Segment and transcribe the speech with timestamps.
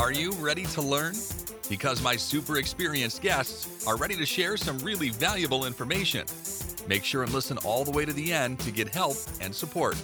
[0.00, 1.12] Are you ready to learn?
[1.68, 6.24] Because my super experienced guests are ready to share some really valuable information.
[6.88, 9.96] Make sure and listen all the way to the end to get help and support.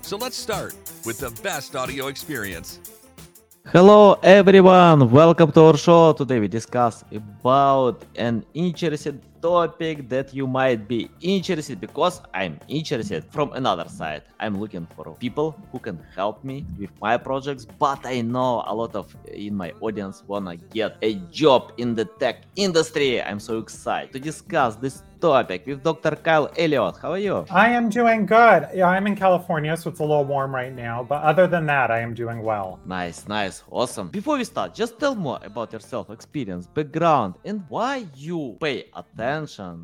[0.00, 2.80] So let's start with the best audio experience.
[3.66, 6.14] Hello everyone, welcome to our show.
[6.14, 13.24] Today we discuss about an interesting topic that you might be interested because I'm interested
[13.30, 14.22] from another side.
[14.40, 18.74] I'm looking for people who can help me with my projects, but I know a
[18.74, 23.22] lot of uh, in my audience wanna get a job in the tech industry.
[23.22, 26.14] I'm so excited to discuss this topic with Dr.
[26.14, 26.96] Kyle Elliott.
[27.02, 27.44] How are you?
[27.50, 28.68] I am doing good.
[28.72, 31.02] Yeah, I'm in California, so it's a little warm right now.
[31.02, 32.78] But other than that, I am doing well.
[32.86, 34.08] Nice, nice, awesome.
[34.10, 39.27] Before we start, just tell more about yourself, experience, background, and why you pay attention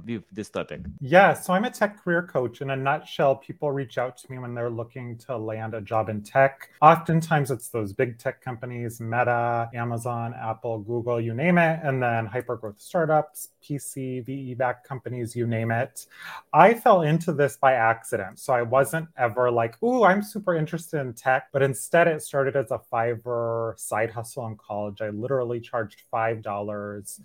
[0.07, 0.81] with this topic.
[1.01, 2.61] Yeah, so I'm a tech career coach.
[2.61, 6.09] In a nutshell, people reach out to me when they're looking to land a job
[6.09, 6.71] in tech.
[6.81, 12.27] Oftentimes, it's those big tech companies Meta, Amazon, Apple, Google, you name it, and then
[12.27, 16.07] hypergrowth startups, VC, PE companies, you name it.
[16.53, 18.39] I fell into this by accident.
[18.39, 21.49] So I wasn't ever like, ooh, I'm super interested in tech.
[21.53, 25.01] But instead, it started as a Fiverr side hustle in college.
[25.01, 27.21] I literally charged $5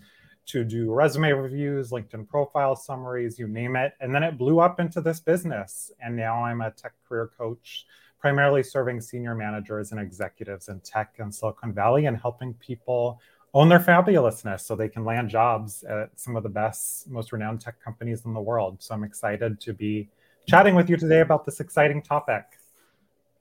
[0.49, 3.93] to do resume reviews, LinkedIn profile summaries, you name it.
[3.99, 5.91] And then it blew up into this business.
[6.01, 7.85] And now I'm a tech career coach,
[8.19, 13.21] primarily serving senior managers and executives in tech in Silicon Valley and helping people
[13.53, 17.61] own their fabulousness so they can land jobs at some of the best, most renowned
[17.61, 18.81] tech companies in the world.
[18.81, 20.09] So I'm excited to be
[20.47, 22.58] chatting with you today about this exciting topic.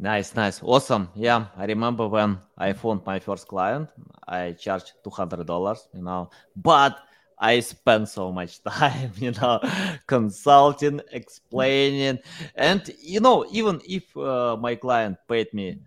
[0.01, 1.09] Nice, nice, awesome.
[1.17, 3.89] Yeah, I remember when I found my first client,
[4.29, 7.01] I charged two hundred dollars, you know, but
[7.37, 9.59] I spent so much time, you know,
[10.07, 12.21] consulting, explaining,
[12.55, 15.81] and you know, even if uh, my client paid me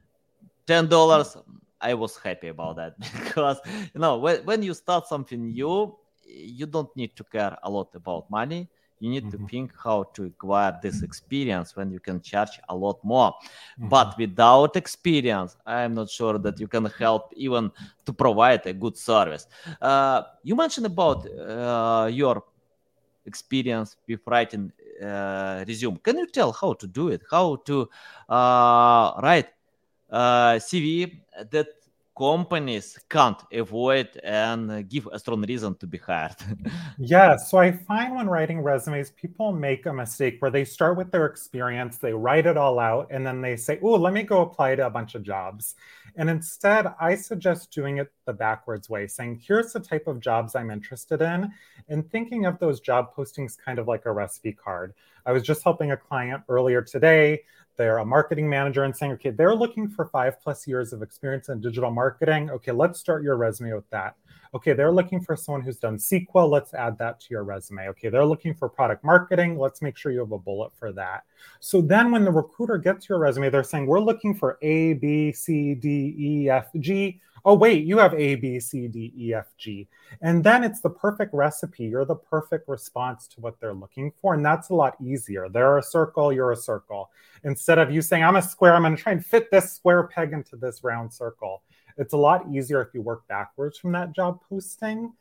[0.67, 1.37] ten dollars,
[1.79, 3.59] I was happy about that because
[3.93, 7.95] you know when, when you start something new, you don't need to care a lot
[7.95, 8.69] about money.
[9.01, 9.45] You need mm-hmm.
[9.45, 13.33] to think how to acquire this experience when you can charge a lot more.
[13.33, 13.89] Mm-hmm.
[13.89, 17.71] But without experience, I'm not sure that you can help even
[18.05, 19.47] to provide a good service.
[19.81, 22.43] Uh, you mentioned about uh, your
[23.25, 25.97] experience with writing uh, resume.
[25.97, 27.21] Can you tell how to do it?
[27.29, 27.89] How to
[28.29, 29.49] uh, write
[30.11, 31.67] uh, CV that
[32.21, 36.35] companies can't avoid and give a strong reason to be hired.
[36.99, 41.11] yeah, so I find when writing resumes, people make a mistake where they start with
[41.11, 44.41] their experience, they write it all out, and then they say, oh, let me go
[44.41, 45.73] apply to a bunch of jobs.
[46.15, 50.55] And instead, I suggest doing it the backwards way, saying, here's the type of jobs
[50.55, 51.51] I'm interested in,
[51.89, 54.93] and thinking of those job postings kind of like a recipe card.
[55.25, 57.41] I was just helping a client earlier today
[57.81, 61.49] they're a marketing manager and saying, okay, they're looking for five plus years of experience
[61.49, 62.51] in digital marketing.
[62.51, 64.15] Okay, let's start your resume with that.
[64.53, 66.47] Okay, they're looking for someone who's done SQL.
[66.47, 67.87] Let's add that to your resume.
[67.87, 69.57] Okay, they're looking for product marketing.
[69.57, 71.23] Let's make sure you have a bullet for that.
[71.59, 75.31] So then when the recruiter gets your resume, they're saying, we're looking for A, B,
[75.31, 79.47] C, D, E, F, G oh wait you have a b c d e f
[79.57, 79.87] g.
[80.21, 81.85] And then it's the perfect recipe.
[81.85, 85.49] You're the perfect response to what they're looking for and that's a lot easier.
[85.49, 87.09] They're a circle you're a circle.
[87.43, 90.03] Instead of you saying i'm a square i'm going to try and fit this square
[90.03, 91.63] peg into this round circle
[91.97, 95.13] it's a lot easier if you work backwards from that job posting.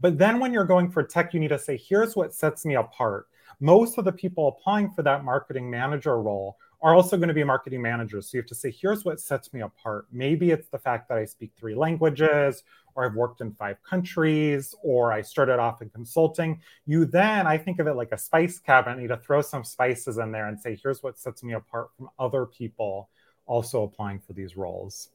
[0.00, 2.74] But then when you're going for tech you need to say here's what sets me
[2.74, 3.28] apart.
[3.60, 7.44] Most of the people applying for that marketing manager role are also going to be
[7.44, 8.30] marketing managers.
[8.30, 10.06] So you have to say, here's what sets me apart.
[10.12, 12.62] Maybe it's the fact that I speak three languages,
[12.94, 16.60] or I've worked in five countries, or I started off in consulting.
[16.86, 18.96] You then, I think of it like a spice cabinet.
[18.96, 21.88] You need to throw some spices in there and say, here's what sets me apart
[21.96, 23.08] from other people
[23.46, 25.10] also applying for these roles.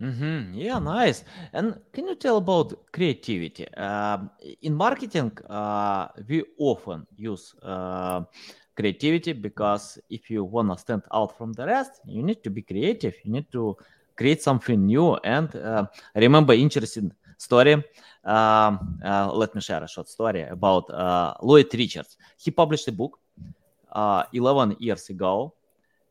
[0.00, 0.54] Mm-hmm.
[0.54, 1.22] Yeah, nice.
[1.52, 3.66] And can you tell about creativity?
[3.76, 4.18] Uh,
[4.62, 8.22] in marketing, uh, we often use uh,
[8.74, 12.62] creativity because if you want to stand out from the rest you need to be
[12.62, 13.14] creative.
[13.24, 13.76] You need to
[14.16, 15.16] create something new.
[15.16, 17.74] And uh, remember interesting story
[18.24, 22.16] um, uh, let me share a short story about uh, lloyd richards.
[22.36, 23.18] He published a book
[23.90, 25.54] uh, 11 years ago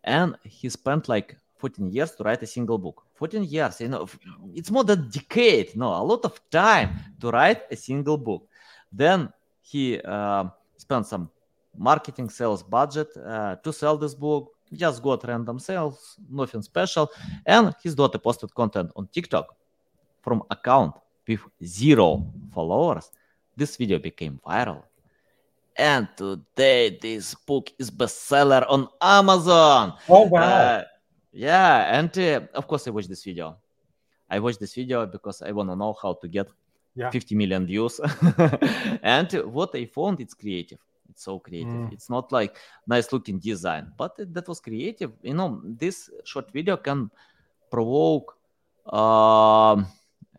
[0.04, 3.04] and he spent like 14 years to write a single book.
[3.16, 4.08] 14 years you know
[4.54, 8.48] it's more than a decade no a lot of time to write a single book.
[8.92, 9.32] Then
[9.62, 10.46] he uh,
[10.78, 11.30] spent some
[11.78, 14.52] marketing sales budget uh, to sell this book.
[14.74, 17.10] Just got random sales, nothing special.
[17.46, 19.54] And his daughter posted content on TikTok
[20.22, 20.96] from account
[21.28, 23.12] with zero followers.
[23.56, 24.84] This video became viral.
[25.76, 29.94] And today this book is bestseller on Amazon.
[30.08, 30.42] Oh wow.
[30.42, 30.84] Uh,
[31.34, 33.58] yeah, and uh, of course I watched this video.
[34.30, 36.48] I watched this video because I want to know how to get
[36.94, 37.10] Yeah.
[37.10, 38.00] 50 million views.
[39.02, 40.80] and what I found, it's creative.
[41.12, 41.72] It's so creative.
[41.72, 41.94] Mm.
[41.94, 45.12] It's not like nice looking design, but it, that was creative.
[45.22, 47.12] You know, this short video can
[47.70, 48.38] provoke,
[48.86, 49.88] um,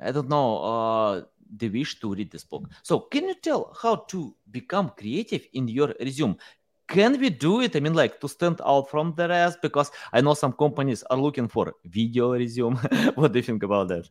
[0.00, 1.22] I don't know, uh,
[1.56, 2.68] the wish to read this book.
[2.82, 6.36] So, can you tell how to become creative in your resume?
[6.88, 7.76] Can we do it?
[7.76, 9.58] I mean, like to stand out from the rest?
[9.62, 12.76] Because I know some companies are looking for video resume.
[13.14, 14.08] what do you think about that?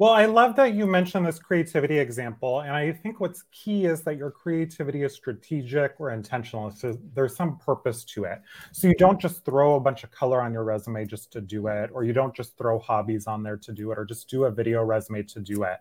[0.00, 2.60] Well, I love that you mentioned this creativity example.
[2.60, 6.70] And I think what's key is that your creativity is strategic or intentional.
[6.70, 8.40] So there's some purpose to it.
[8.70, 11.66] So you don't just throw a bunch of color on your resume just to do
[11.66, 14.44] it, or you don't just throw hobbies on there to do it, or just do
[14.44, 15.78] a video resume to do it.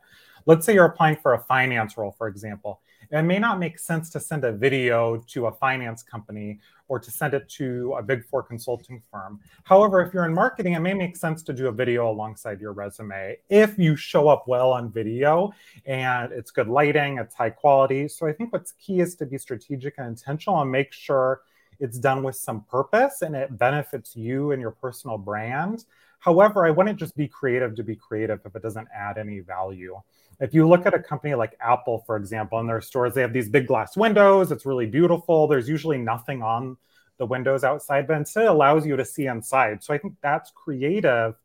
[0.47, 2.79] Let's say you're applying for a finance role, for example.
[3.11, 7.11] It may not make sense to send a video to a finance company or to
[7.11, 9.41] send it to a big four consulting firm.
[9.65, 12.71] However, if you're in marketing, it may make sense to do a video alongside your
[12.71, 15.51] resume if you show up well on video
[15.85, 18.07] and it's good lighting, it's high quality.
[18.07, 21.41] So I think what's key is to be strategic and intentional and make sure
[21.81, 25.83] it's done with some purpose and it benefits you and your personal brand.
[26.27, 29.97] However, I wouldn't just be creative to be creative if it doesn't add any value.
[30.41, 33.31] If you look at a company like Apple, for example, in their stores, they have
[33.31, 34.51] these big glass windows.
[34.51, 35.47] It's really beautiful.
[35.47, 36.75] There's usually nothing on
[37.17, 39.81] the windows outside, but instead it allows you to see inside.
[39.81, 41.35] So I think that's creative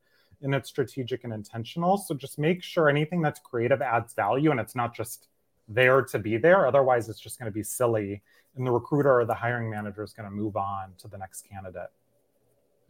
[0.43, 1.97] and it's strategic and intentional.
[1.97, 5.29] So just make sure anything that's creative adds value and it's not just
[5.69, 6.67] there to be there.
[6.67, 8.21] Otherwise, it's just going to be silly.
[8.57, 11.49] And the recruiter or the hiring manager is going to move on to the next
[11.49, 11.91] candidate.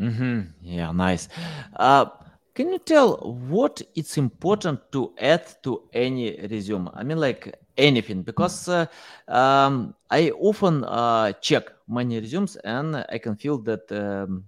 [0.03, 0.41] Mm-hmm.
[0.63, 1.29] Yeah, nice.
[1.77, 2.07] Uh,
[2.55, 3.17] can you tell
[3.49, 6.91] what it's important to add to any resume?
[6.93, 8.87] I mean, like anything, because uh,
[9.29, 14.45] um, I often uh, check many resumes and I can feel that um,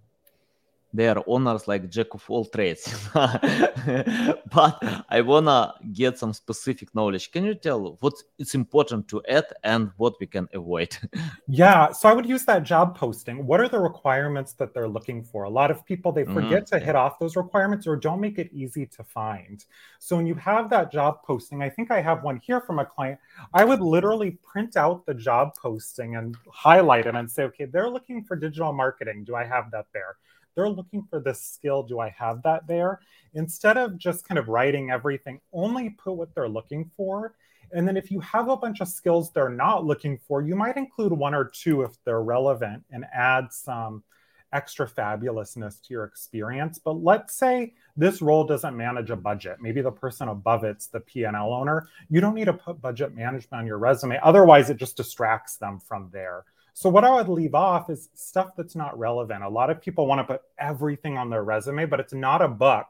[0.95, 2.85] they are owners like jack of all trades.
[3.15, 7.31] but I wanna get some specific knowledge.
[7.33, 10.97] Can you tell what it's important to add and what we can avoid?
[11.47, 13.47] Yeah, so I would use that job posting.
[13.47, 15.45] What are the requirements that they're looking for?
[15.45, 18.39] A lot of people they forget Mm, to hit off those requirements or don't make
[18.39, 19.65] it easy to find.
[19.99, 22.87] So when you have that job posting, I think I have one here from a
[22.87, 23.19] client.
[23.53, 27.91] I would literally print out the job posting and highlight it and say, okay, they're
[27.91, 29.25] looking for digital marketing.
[29.25, 30.17] Do I have that there?
[30.55, 31.83] They're looking for this skill.
[31.83, 33.01] Do I have that there?
[33.35, 37.35] Instead of just kind of writing everything, only put what they're looking for.
[37.73, 40.77] And then if you have a bunch of skills they're not looking for, you might
[40.77, 44.05] include one or two if they're relevant and add some
[44.53, 46.79] extra fabulousness to your experience.
[46.79, 49.57] But let's say this role doesn't manage a budget.
[49.61, 51.89] Maybe the person above it's the P&L owner.
[52.09, 54.21] You don't need to put budget management on your resume.
[54.23, 56.45] Otherwise, it just distracts them from there.
[56.75, 59.45] So what I would leave off is stuff that's not relevant.
[59.45, 62.49] A lot of people want to put everything on their resume, but it's not a
[62.49, 62.87] book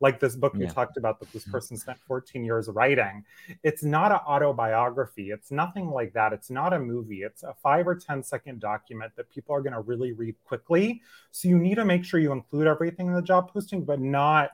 [0.00, 1.52] like this book you talked about that this Mhm.
[1.52, 3.24] person spent 14 years writing.
[3.62, 5.30] It's not an autobiography.
[5.30, 6.32] It's nothing like that.
[6.32, 7.22] It's not a movie.
[7.22, 11.00] It's a five or 10 second document that people are going to really read quickly.
[11.30, 14.50] So you need to make sure you include everything in the job posting, but not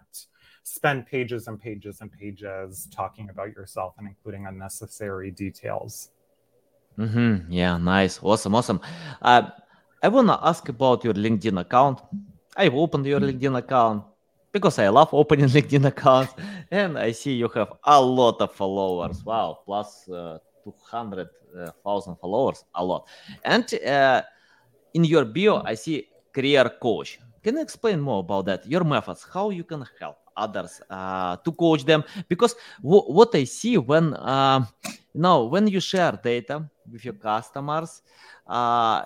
[0.63, 6.11] spend pages and pages and pages talking about yourself and including unnecessary details.
[6.99, 7.51] Mm-hmm.
[7.51, 8.21] Yeah, nice.
[8.23, 8.81] Awesome, awesome.
[9.21, 9.51] Uh,
[10.03, 12.01] I want to ask about your LinkedIn account.
[12.57, 14.05] I've opened your LinkedIn account
[14.53, 16.35] because I love opening LinkedIn accounts.
[16.71, 19.23] And I see you have a lot of followers.
[19.25, 23.07] Wow, plus uh, 200,000 followers, a lot.
[23.45, 24.23] And uh,
[24.95, 27.19] in your bio, I see career coach.
[27.43, 28.67] Can you explain more about that?
[28.67, 32.05] Your methods, how you can help others uh, to coach them?
[32.29, 34.15] Because w- what I see when
[35.15, 38.03] you know when you share data with your customers,
[38.47, 39.05] uh,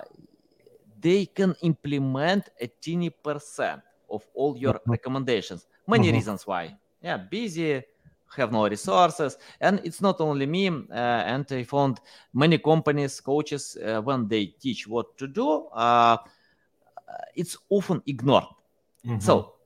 [1.00, 4.80] they can implement a teeny percent of all your Mhm.
[4.86, 5.66] recommendations.
[5.86, 6.12] Many Mhm.
[6.12, 6.76] reasons why.
[7.00, 7.82] Yeah, busy,
[8.36, 10.68] have no resources, and it's not only me.
[10.68, 12.00] Uh, and I found
[12.32, 16.16] many companies, coaches, uh, when they teach what to do, uh,
[17.34, 18.44] it's often ignored.
[19.04, 19.20] Mhm.
[19.22, 19.57] So,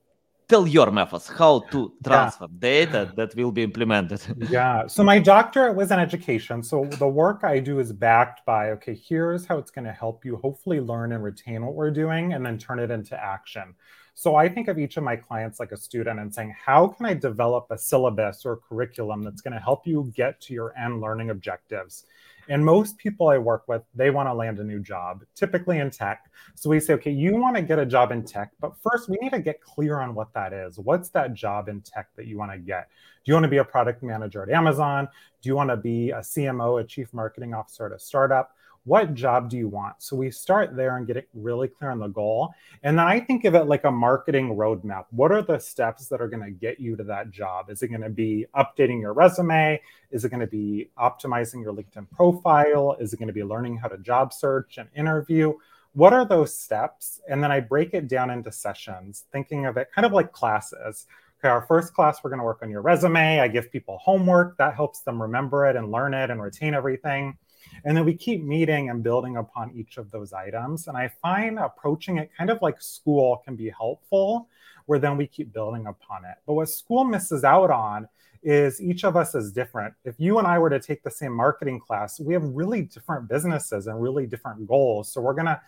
[0.53, 4.21] tell your methods how to transfer data that will be implemented.
[4.49, 4.85] Yeah.
[4.85, 6.61] So my doctorate was in education.
[6.61, 10.23] So the work I do is backed by, okay, here's how it's going to help
[10.23, 13.73] you hopefully learn and retain what we're doing and then turn it into action.
[14.13, 17.07] So I think of each of my clients like a student and saying, how can
[17.07, 21.01] I develop a syllabus or curriculum that's going to help you get to your end
[21.01, 22.05] learning objectives?
[22.49, 25.89] And most people I work with, they want to land a new job, typically in
[25.89, 26.29] tech.
[26.55, 29.17] So we say, okay, you want to get a job in tech, but first we
[29.21, 30.77] need to get clear on what that is.
[30.77, 32.89] What's that job in tech that you want to get?
[33.23, 35.07] Do you want to be a product manager at Amazon?
[35.41, 38.51] Do you want to be a CMO, a chief marketing officer at a startup?
[38.85, 39.95] What job do you want?
[39.99, 42.53] So we start there and get it really clear on the goal.
[42.83, 45.05] And then I think of it like a marketing roadmap.
[45.11, 47.69] What are the steps that are going to get you to that job?
[47.69, 49.81] Is it going to be updating your resume?
[50.11, 52.97] Is it going to be optimizing your LinkedIn profile?
[52.99, 55.53] Is it going to be learning how to job search and interview?
[55.93, 57.21] What are those steps?
[57.29, 61.05] And then I break it down into sessions, thinking of it kind of like classes.
[61.39, 63.39] Okay, our first class, we're going to work on your resume.
[63.39, 67.37] I give people homework that helps them remember it and learn it and retain everything.
[67.85, 70.87] And then we keep meeting and building upon each of those items.
[70.87, 74.47] And I find approaching it kind of like school can be helpful,
[74.85, 76.35] where then we keep building upon it.
[76.45, 78.07] But what school misses out on
[78.41, 79.93] is each of us is different.
[80.03, 83.29] If you and I were to take the same marketing class, we have really different
[83.29, 85.11] businesses and really different goals.
[85.11, 85.61] So we're going to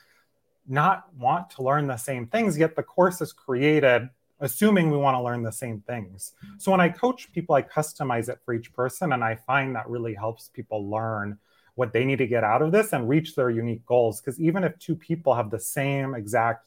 [0.68, 4.10] not want to learn the same things, yet the course is created
[4.42, 6.34] assuming we want to learn the same things.
[6.58, 9.90] So when I coach people, I customize it for each person, and I find that
[9.90, 11.38] really helps people learn
[11.76, 14.22] what they need to get out of this and reach their unique goals.
[14.22, 16.66] Because even if two people have the same exact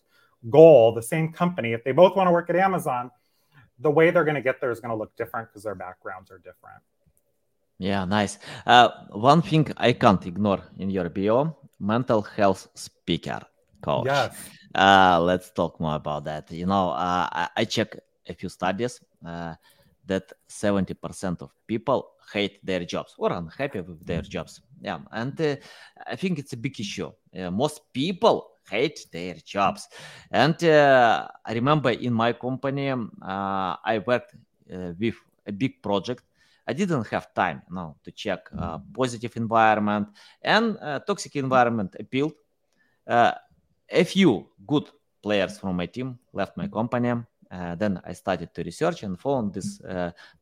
[0.48, 3.10] goal, the same company, if they both want to work at Amazon,
[3.80, 6.30] the way they're going to get there is going to look different because their backgrounds
[6.30, 6.82] are different.
[7.78, 8.38] Yeah, nice.
[8.66, 13.40] Uh, one thing I can't ignore in your bio mental health speaker
[13.80, 14.06] coach.
[14.06, 14.36] Yes.
[14.74, 16.50] Uh, let's talk more about that.
[16.50, 17.96] You know, uh, I, I check
[18.28, 19.54] a few studies uh,
[20.08, 24.60] that 70% of people hate their jobs or unhappy with their jobs.
[24.80, 25.56] Yeah, and uh,
[26.06, 27.10] I think it's a big issue.
[27.36, 29.88] Uh, most people hate their jobs.
[30.30, 34.34] And uh, I remember in my company, uh, I worked
[34.72, 36.24] uh, with a big project.
[36.66, 40.08] I didn't have time you know, to check uh, positive environment
[40.42, 42.34] and toxic environment appealed.
[43.90, 44.84] a few good
[45.22, 47.14] players from my team left my company.
[47.50, 49.80] Then I started to research and found this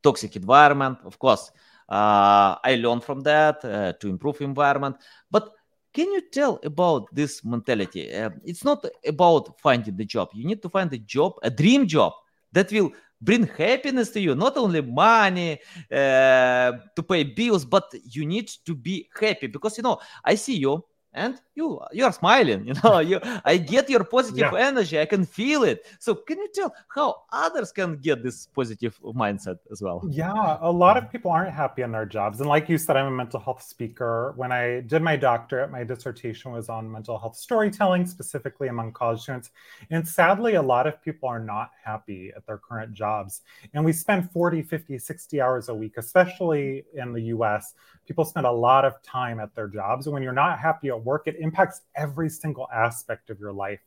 [0.02, 0.98] toxic environment.
[1.04, 1.50] Of course,
[1.88, 4.96] uh, I learned from that uh, to improve environment.
[5.30, 5.52] But
[5.92, 8.12] can you tell about this mentality?
[8.12, 10.30] Uh, it's not about finding the job.
[10.34, 12.12] You need to find a job, a dream job
[12.52, 15.58] that will bring happiness to you not only money
[15.90, 20.56] uh, to pay bills but you need to be happy because you know i see
[20.56, 20.84] you
[21.16, 24.68] and you you are smiling you know you i get your positive yeah.
[24.68, 25.86] energy i can feel it.
[25.98, 30.02] So can you tell how others can get this positive mindset as well?
[30.08, 32.40] Yeah a lot of people aren't happy in their jobs.
[32.40, 34.34] And like you said i'm a mental health speaker.
[34.36, 39.20] When i did my doctorate my dissertation was on mental health storytelling specifically among college
[39.22, 39.50] students.
[39.90, 43.40] And sadly a lot of people are not happy at their current jobs.
[43.72, 47.74] And we spend 40 50 60 hours a week especially in the us
[48.06, 50.06] people spend a lot of time at their jobs.
[50.06, 53.80] And when you're not happy at work it impacts every single aspect of your life.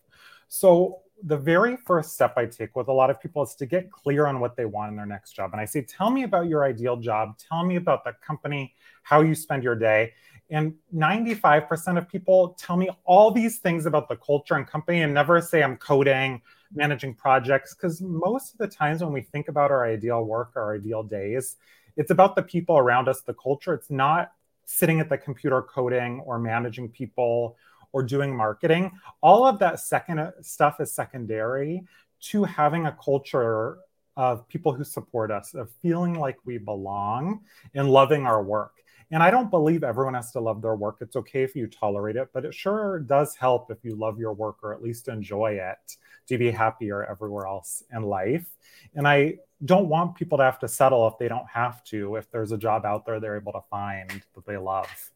[0.47, 3.91] So the very first step i take with a lot of people is to get
[3.91, 5.51] clear on what they want in their next job.
[5.51, 7.37] And i say tell me about your ideal job.
[7.37, 8.73] Tell me about the company
[9.03, 10.13] how you spend your day.
[10.49, 15.13] And 95% of people tell me all these things about the culture and company and
[15.13, 16.41] never say i'm coding
[16.73, 20.75] managing projects because most of the times when we think about our ideal work our
[20.75, 21.57] ideal days
[21.99, 23.73] it's about the people around us, the culture.
[23.73, 24.31] It's not
[24.69, 27.57] sitting at the computer coding or managing people
[27.91, 28.91] or doing marketing.
[29.21, 31.83] All of that second uh, stuff is secondary
[32.21, 33.79] to having a culture
[34.15, 37.41] of people who support us, of feeling like we belong
[37.73, 38.73] and loving our work.
[39.09, 40.97] And I don't believe everyone has to love their work.
[41.01, 44.33] It's okay if you tolerate it, but it sure does help if you love your
[44.33, 45.97] work or at least enjoy it
[46.27, 48.45] to be happier everywhere else in life.
[48.93, 52.31] And I don't want people to have to settle if they don't have to, if
[52.31, 55.11] there's a job out there they're able to find that they love.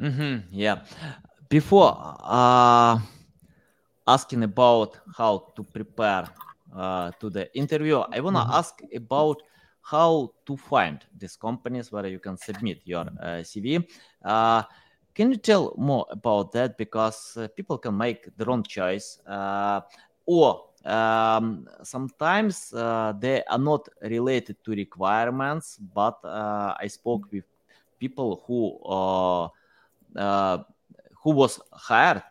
[0.00, 0.84] Mm-hmm, yeah.
[1.48, 2.98] Before uh,
[4.06, 6.28] asking about how to prepare
[6.74, 8.52] uh, to the interview, I want to mm-hmm.
[8.52, 9.42] ask about
[9.82, 13.84] how to find these companies where you can submit your uh, CV.
[14.24, 14.62] Uh,
[15.14, 16.76] can you tell more about that?
[16.78, 19.80] Because uh, people can make their own choice, uh,
[20.26, 27.44] or um, sometimes uh, they are not related to requirements, but uh, I spoke with
[27.98, 28.78] people who
[31.20, 32.22] who was hired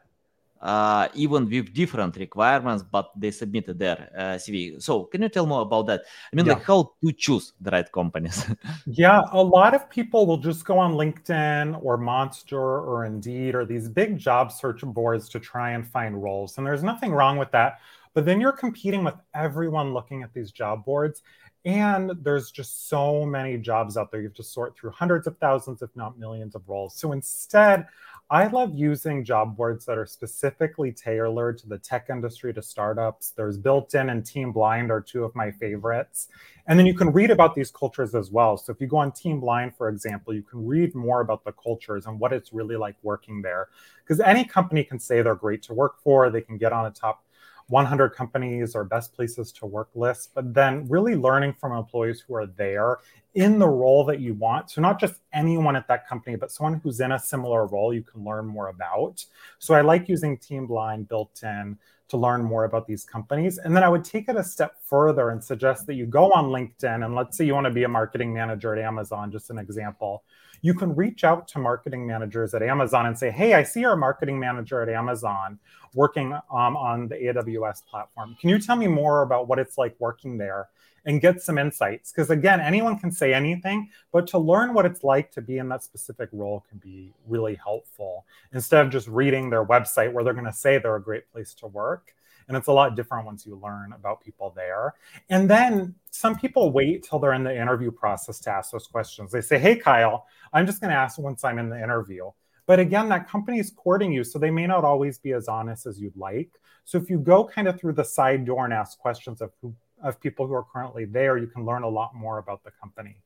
[0.62, 4.82] uh, even with different requirements, but they submitted their uh, CV.
[4.82, 6.01] So, can you tell more about that?
[6.32, 6.54] I mean, yeah.
[6.54, 8.46] like how to choose the right companies?
[8.88, 13.66] yeah, a lot of people will just go on LinkedIn or Monster or Indeed or
[13.66, 16.58] these big job search boards to try and find roles.
[16.58, 17.80] And there's nothing wrong with that.
[18.18, 21.22] But then you're competing with everyone looking at these job boards.
[21.66, 24.22] And there's just so many jobs out there.
[24.22, 26.96] You have to sort through hundreds of thousands, if not millions of roles.
[26.96, 27.86] So instead,
[28.32, 33.34] I love using job boards that are specifically tailored to the tech industry, to startups.
[33.38, 36.30] There's Built In and Team Blind are two of my favorites.
[36.66, 38.58] And then you can read about these cultures as well.
[38.58, 41.52] So if you go on Team Blind, for example, you can read more about the
[41.52, 43.68] cultures and what it's really like working there.
[44.04, 46.92] Because any company can say they're great to work for, they can get on a
[46.92, 47.22] top
[47.70, 52.36] 100 companies or best places to work lists, but then really learning from employees who
[52.36, 52.98] are there
[53.36, 54.72] in the role that you want.
[54.72, 58.04] So, not just anyone at that company, but someone who's in a similar role you
[58.04, 59.24] can learn more about.
[59.60, 63.58] So, I like using Team Blind built in to learn more about these companies.
[63.58, 66.46] And then I would take it a step further and suggest that you go on
[66.46, 69.58] LinkedIn and let's say you want to be a marketing manager at Amazon, just an
[69.58, 70.24] example
[70.62, 73.96] you can reach out to marketing managers at Amazon and say, hey, I see you're
[73.96, 75.60] marketing manager at Amazon
[75.94, 78.36] working um, on the AWS platform.
[78.40, 80.70] Can you tell me more about what it's like working there?
[81.06, 82.12] And get some insights.
[82.12, 85.70] Because again, anyone can say anything, but to learn what it's like to be in
[85.70, 90.34] that specific role can be really helpful instead of just reading their website where they're
[90.34, 92.14] going to say they're a great place to work.
[92.48, 94.96] And it's a lot different once you learn about people there.
[95.30, 99.32] And then some people wait till they're in the interview process to ask those questions.
[99.32, 102.32] They say, Hey, Kyle, I'm just going to ask once I'm in the interview.
[102.66, 105.86] But again, that company is courting you, so they may not always be as honest
[105.86, 106.51] as you'd like.
[106.84, 109.74] So if you go kind of through the side door and ask questions of who,
[110.04, 113.18] of people who are currently there, you can learn a lot more about the company.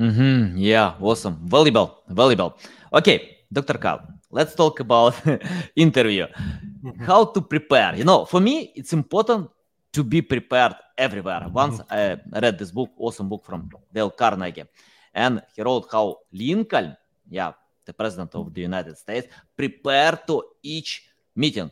[0.00, 0.56] Mm-hmm.
[0.56, 1.38] Yeah, awesome.
[1.44, 2.58] Valuable, valuable.
[2.92, 3.78] Okay, Dr.
[3.78, 5.14] Kyle, let's talk about
[5.76, 6.26] interview.
[6.26, 7.04] Mm-hmm.
[7.04, 7.94] How to prepare.
[7.96, 9.50] You know, for me, it's important
[9.92, 11.48] to be prepared everywhere.
[11.52, 12.34] Once mm-hmm.
[12.34, 14.64] I read this book, awesome book from Dale Carnegie,
[15.14, 16.96] and he wrote how Lincoln,
[17.28, 17.52] yeah,
[17.84, 21.70] the president of the United States, prepared to each meeting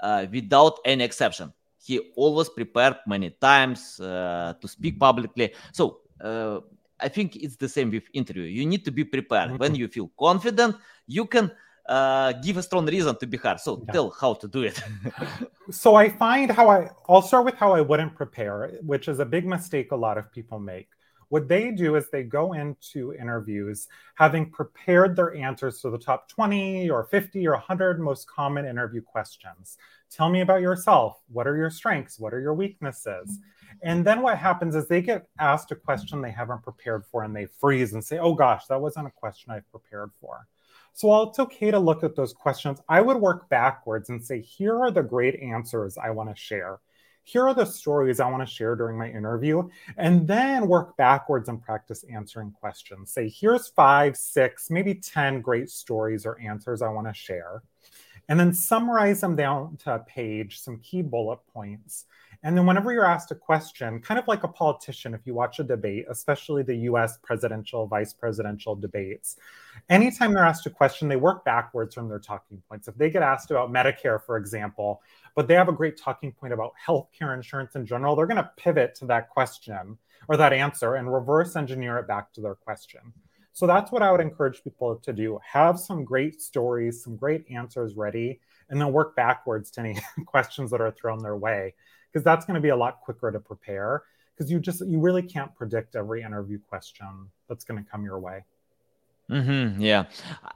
[0.00, 1.52] uh, without any exception.
[1.80, 5.54] He always prepared many times uh, to speak publicly.
[5.72, 6.60] So uh,
[7.00, 8.42] I think it's the same with interview.
[8.42, 9.50] You need to be prepared.
[9.50, 9.58] Mm-hmm.
[9.58, 10.76] When you feel confident,
[11.06, 11.50] you can
[11.88, 13.60] uh, give a strong reason to be hard.
[13.60, 13.92] So yeah.
[13.92, 14.80] tell how to do it.
[15.70, 19.24] so I find how I, I'll start with how I wouldn't prepare, which is a
[19.24, 20.88] big mistake a lot of people make.
[21.30, 26.28] What they do is they go into interviews having prepared their answers to the top
[26.28, 29.76] 20 or 50 or 100 most common interview questions.
[30.10, 31.20] Tell me about yourself.
[31.30, 32.18] What are your strengths?
[32.18, 33.38] What are your weaknesses?
[33.82, 37.36] And then what happens is they get asked a question they haven't prepared for and
[37.36, 40.46] they freeze and say, oh gosh, that wasn't a question I prepared for.
[40.98, 44.40] So while it's okay to look at those questions, I would work backwards and say,
[44.40, 46.80] here are the great answers I want to share.
[47.22, 51.48] Here are the stories I want to share during my interview, and then work backwards
[51.48, 53.12] and practice answering questions.
[53.12, 57.62] Say, here's five, six, maybe 10 great stories or answers I want to share.
[58.28, 62.06] And then summarize them down to a page, some key bullet points.
[62.44, 65.58] And then, whenever you're asked a question, kind of like a politician, if you watch
[65.58, 69.36] a debate, especially the US presidential, vice presidential debates,
[69.88, 72.86] anytime they're asked a question, they work backwards from their talking points.
[72.86, 75.02] If they get asked about Medicare, for example,
[75.34, 78.50] but they have a great talking point about healthcare insurance in general, they're going to
[78.56, 79.98] pivot to that question
[80.28, 83.00] or that answer and reverse engineer it back to their question.
[83.52, 85.40] So that's what I would encourage people to do.
[85.44, 88.38] Have some great stories, some great answers ready,
[88.70, 91.74] and then work backwards to any questions that are thrown their way
[92.18, 94.02] because that's going to be a lot quicker to prepare
[94.34, 98.18] because you just you really can't predict every interview question that's going to come your
[98.18, 98.44] way.
[99.30, 100.06] Mm-hmm, yeah,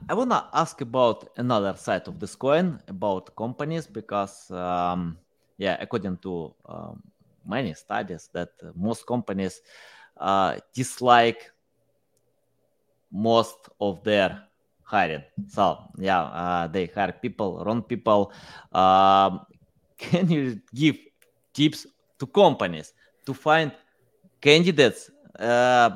[0.09, 5.17] I want to ask about another side of this coin about companies because, um,
[5.57, 7.01] yeah, according to um,
[7.47, 9.61] many studies, that most companies
[10.17, 11.51] uh, dislike
[13.11, 14.43] most of their
[14.83, 15.23] hiring.
[15.47, 18.33] So yeah, uh, they hire people, wrong people.
[18.73, 19.45] Um,
[19.97, 20.97] can you give
[21.53, 21.85] tips
[22.19, 22.93] to companies
[23.25, 23.71] to find
[24.41, 25.89] candidates uh,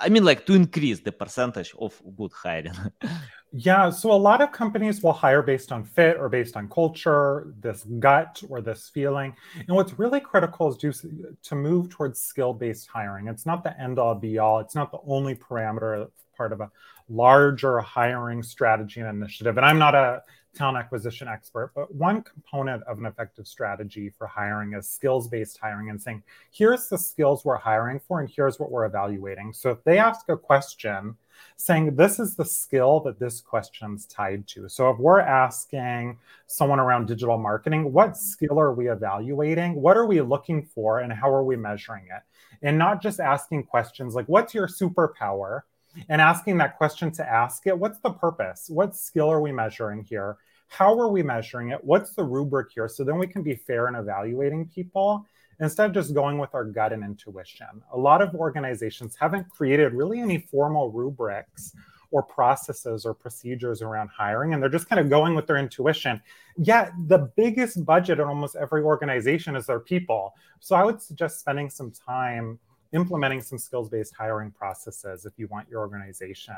[0.00, 2.72] i mean like to increase the percentage of good hiring.
[3.52, 7.54] Yeah so a lot of companies will hire based on fit or based on culture
[7.60, 9.34] this gut or this feeling.
[9.54, 11.06] And what's really critical is
[11.44, 13.26] to move towards skill based hiring.
[13.26, 14.58] It's not the end all be all.
[14.58, 16.70] It's not the only parameter part of a
[17.08, 19.56] larger hiring strategy and initiative.
[19.56, 20.22] And i'm not a
[20.54, 25.58] talent acquisition expert, but one component of an effective strategy for hiring is skills based
[25.58, 29.52] hiring and saying, here's the skills we're hiring for, and here's what we're evaluating.
[29.52, 31.16] So if they ask a question,
[31.56, 34.68] saying this is the skill that this question's tied to.
[34.68, 39.74] So if we're asking someone around digital marketing, what skill are we evaluating?
[39.80, 42.22] What are we looking for, and how are we measuring it?
[42.62, 45.60] And not just asking questions like, what's your superpower?
[46.08, 50.02] And asking that question to ask it what's the purpose what skill are we measuring
[50.02, 50.36] here
[50.68, 51.82] how are we measuring it?
[51.82, 52.88] What's the rubric here?
[52.88, 55.26] So then we can be fair in evaluating people
[55.60, 57.66] instead of just going with our gut and intuition.
[57.92, 61.74] A lot of organizations haven't created really any formal rubrics
[62.10, 66.18] or processes or procedures around hiring and they're just kind of going with their intuition
[66.56, 71.38] yet the biggest budget in almost every organization is their people so i would suggest
[71.38, 72.58] spending some time
[72.92, 76.54] implementing some skills-based hiring processes if you want your organization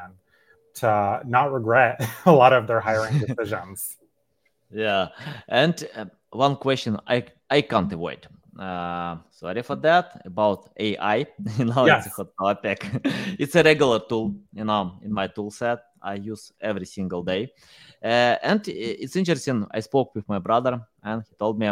[0.75, 3.97] to not regret a lot of their hiring decisions.
[4.71, 5.09] Yeah
[5.49, 11.27] and uh, one question i i can't avoid uh, sorry for that about ai
[11.59, 12.07] you know yes.
[12.07, 12.87] it's a hot topic.
[13.39, 15.81] It's a regular tool you know in my tool set.
[16.03, 17.53] I use every single day.
[18.03, 21.69] Uh, and it's interesting i spoke with my brother and he told me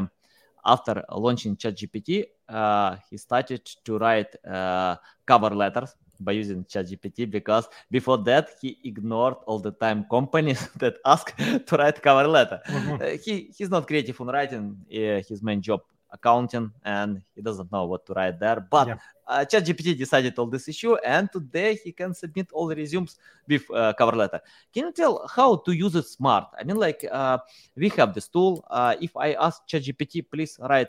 [0.64, 7.68] after launching ChatGPT, uh, he started to write uh, cover letters by using ChatGPT because
[7.90, 12.60] before that he ignored all the time companies that ask to write cover letter.
[12.66, 12.88] Mm-hmm.
[12.98, 14.76] Uh, he he's not creative on writing.
[14.90, 15.80] Uh, his main job
[16.10, 18.60] accounting and he doesn't know what to write there.
[18.60, 18.96] But yeah.
[19.26, 23.70] uh, ChatGPT decided all this issue, and today he can submit all the resumes with
[23.70, 24.40] uh, cover letter.
[24.72, 26.48] Can you tell how to use it smart?
[26.58, 27.38] I mean, like uh,
[27.76, 28.64] we have this tool.
[28.70, 30.88] Uh, if I ask ChatGPT, please write.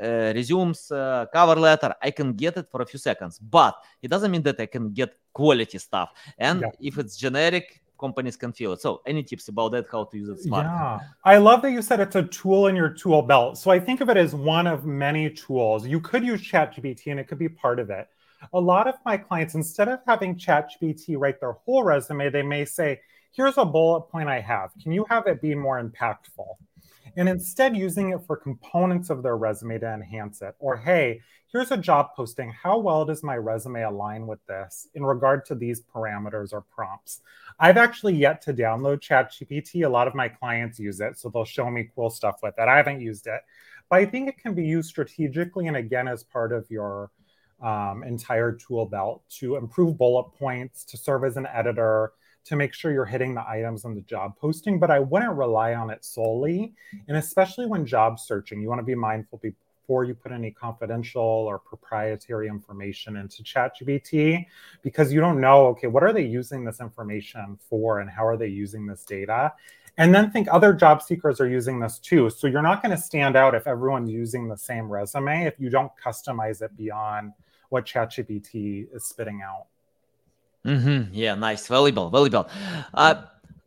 [0.00, 4.08] Uh, resumes uh, cover letter i can get it for a few seconds but it
[4.08, 6.88] doesn't mean that i can get quality stuff and yeah.
[6.88, 8.80] if it's generic companies can feel it.
[8.80, 9.86] So, any tips about that?
[9.90, 10.64] How to use it smart?
[10.64, 13.58] Yeah, I love that you said it's a tool in your tool belt.
[13.58, 15.86] So I think of it as one of many tools.
[15.86, 18.08] You could use ChatGPT, and it could be part of it.
[18.52, 22.64] A lot of my clients, instead of having ChatGPT write their whole resume, they may
[22.64, 23.00] say,
[23.32, 24.70] "Here's a bullet point I have.
[24.80, 26.56] Can you have it be more impactful?"
[27.18, 31.20] And instead, using it for components of their resume to enhance it, or hey,
[31.52, 32.52] here's a job posting.
[32.52, 37.22] How well does my resume align with this in regard to these parameters or prompts?
[37.58, 39.84] I've actually yet to download ChatGPT.
[39.84, 42.68] A lot of my clients use it, so they'll show me cool stuff with it.
[42.68, 43.40] I haven't used it,
[43.90, 47.10] but I think it can be used strategically and again as part of your
[47.60, 52.12] um, entire tool belt to improve bullet points, to serve as an editor,
[52.48, 54.78] to make sure you're hitting the items on the job posting.
[54.78, 56.72] But I wouldn't rely on it solely.
[57.06, 61.22] And especially when job searching, you want to be mindful before you put any confidential
[61.22, 64.46] or proprietary information into ChatGPT
[64.82, 68.36] because you don't know, okay, what are they using this information for and how are
[68.36, 69.52] they using this data?
[69.98, 72.30] And then think other job seekers are using this too.
[72.30, 75.70] So you're not going to stand out if everyone's using the same resume if you
[75.70, 77.32] don't customize it beyond
[77.68, 79.66] what ChatGPT is spitting out.
[80.68, 81.14] Mm-hmm.
[81.14, 81.66] Yeah, nice.
[81.66, 82.46] Valuable, valuable.
[82.92, 83.14] Uh,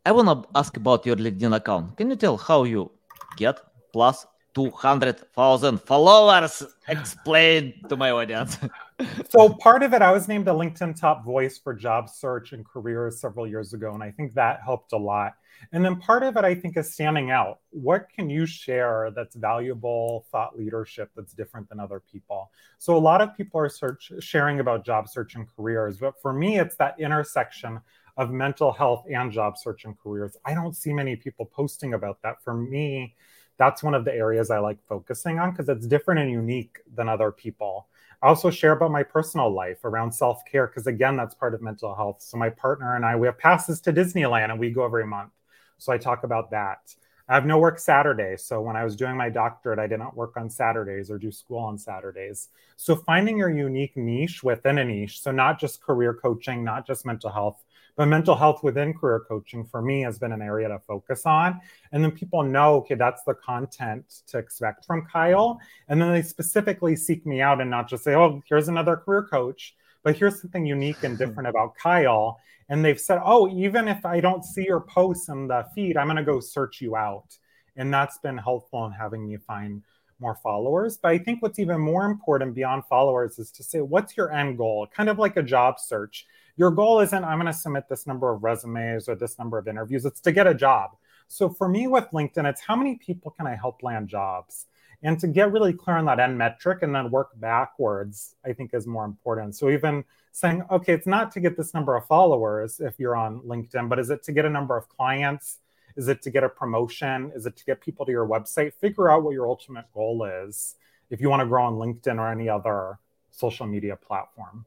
[0.06, 1.96] I want to ask about your LinkedIn account.
[1.96, 2.90] Can you tell how you
[3.36, 3.58] get
[3.92, 6.62] plus 200,000 followers.
[6.88, 8.58] Explain to my audience.
[9.28, 12.64] so, part of it, I was named a LinkedIn top voice for job search and
[12.64, 13.92] careers several years ago.
[13.92, 15.34] And I think that helped a lot.
[15.72, 17.60] And then part of it, I think, is standing out.
[17.70, 22.50] What can you share that's valuable thought leadership that's different than other people?
[22.78, 25.98] So, a lot of people are search, sharing about job search and careers.
[25.98, 27.80] But for me, it's that intersection
[28.16, 30.36] of mental health and job search and careers.
[30.44, 32.42] I don't see many people posting about that.
[32.42, 33.14] For me,
[33.58, 37.08] that's one of the areas I like focusing on because it's different and unique than
[37.08, 37.86] other people.
[38.22, 41.94] Also share about my personal life around self care because, again, that's part of mental
[41.94, 42.22] health.
[42.22, 45.32] So, my partner and I, we have passes to Disneyland and we go every month.
[45.78, 46.94] So, I talk about that.
[47.28, 48.36] I have no work Saturday.
[48.36, 51.58] So, when I was doing my doctorate, I didn't work on Saturdays or do school
[51.58, 52.48] on Saturdays.
[52.76, 55.20] So, finding your unique niche within a niche.
[55.20, 57.64] So, not just career coaching, not just mental health,
[57.96, 61.60] but mental health within career coaching for me has been an area to focus on.
[61.92, 65.60] And then people know, okay, that's the content to expect from Kyle.
[65.88, 69.22] And then they specifically seek me out and not just say, oh, here's another career
[69.22, 72.40] coach, but here's something unique and different about Kyle.
[72.68, 76.06] And they've said, oh, even if I don't see your posts in the feed, I'm
[76.06, 77.36] going to go search you out.
[77.76, 79.82] And that's been helpful in having me find
[80.18, 80.96] more followers.
[80.96, 84.56] But I think what's even more important beyond followers is to say, what's your end
[84.56, 84.86] goal?
[84.86, 88.32] Kind of like a job search your goal isn't I'm going to submit this number
[88.32, 90.04] of resumes or this number of interviews.
[90.04, 90.96] It's to get a job.
[91.28, 94.66] So for me with LinkedIn, it's how many people can I help land jobs?
[95.02, 98.72] And to get really clear on that end metric and then work backwards, I think
[98.72, 99.56] is more important.
[99.56, 103.40] So even saying, okay, it's not to get this number of followers if you're on
[103.40, 105.58] LinkedIn, but is it to get a number of clients?
[105.96, 107.32] Is it to get a promotion?
[107.34, 108.74] Is it to get people to your website?
[108.74, 110.76] Figure out what your ultimate goal is
[111.10, 112.98] if you want to grow on LinkedIn or any other
[113.30, 114.64] social media platform.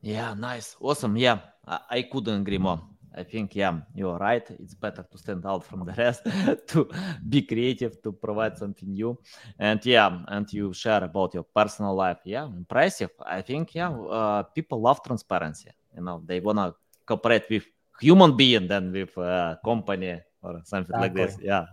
[0.00, 0.76] Yeah, nice.
[0.80, 1.16] Awesome.
[1.16, 2.80] Yeah, I, I couldn't agree more.
[3.14, 4.48] I think, yeah, you're right.
[4.50, 6.22] It's better to stand out from the rest,
[6.68, 6.88] to
[7.28, 9.18] be creative, to provide something new.
[9.58, 12.18] And yeah, and you share about your personal life.
[12.24, 13.10] Yeah, impressive.
[13.24, 15.70] I think, yeah, uh, people love transparency.
[15.96, 17.64] You know, they want to cooperate with
[18.00, 21.00] human being than with a company or something exactly.
[21.00, 21.38] like this.
[21.42, 21.64] Yeah.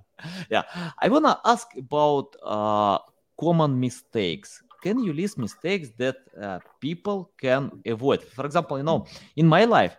[0.50, 0.64] Yeah.
[1.00, 2.98] I want to ask about uh,
[3.40, 8.21] common mistakes can you list mistakes that uh, people can avoid?
[8.21, 9.98] For example, you know, in my life,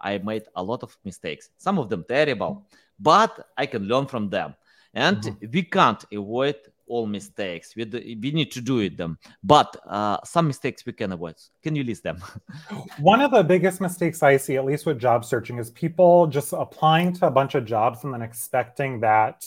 [0.00, 1.50] I made a lot of mistakes.
[1.58, 2.66] Some of them terrible,
[2.98, 4.54] but I can learn from them.
[4.94, 5.46] And mm-hmm.
[5.52, 7.76] we can't avoid all mistakes.
[7.76, 7.84] We,
[8.22, 11.36] we need to do it them, but uh, some mistakes we can avoid.
[11.62, 12.16] Can you list them?
[13.00, 16.54] One of the biggest mistakes I see, at least with job searching, is people just
[16.54, 19.44] applying to a bunch of jobs and then expecting that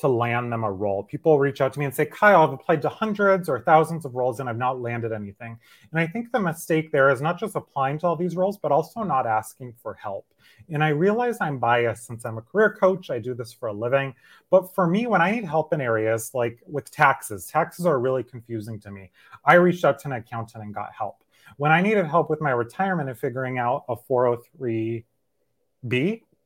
[0.00, 1.02] to land them a role.
[1.02, 4.14] People reach out to me and say, Kyle, I've applied to hundreds or thousands of
[4.14, 5.58] roles and I've not landed anything.
[5.90, 8.72] And I think the mistake there is not just applying to all these roles, but
[8.72, 10.26] also not asking for help.
[10.70, 13.10] And I realize I'm biased since I'm a career coach.
[13.10, 14.14] I do this for a living.
[14.50, 18.22] But for me, when I need help in areas like with taxes, taxes are really
[18.22, 19.10] confusing to me.
[19.44, 21.22] I reached out to an accountant and got help.
[21.56, 25.04] When I needed help with my retirement and figuring out a 403B,